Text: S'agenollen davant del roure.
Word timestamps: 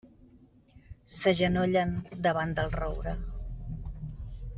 S'agenollen 1.17 1.93
davant 2.27 2.55
del 2.61 2.73
roure. 2.77 3.13